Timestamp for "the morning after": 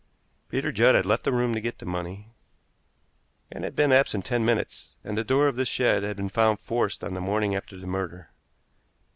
7.13-7.77